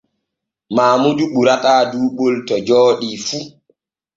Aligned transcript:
Maamudu 0.75 1.23
ɓurata 1.33 1.71
duuɓol 1.91 2.35
to 2.47 2.55
jooɗi 2.67 3.09
fu. 3.25 3.37